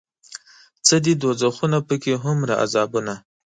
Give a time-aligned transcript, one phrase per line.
[0.87, 3.13] څه دي دوزخونه پکې هومره عذابونه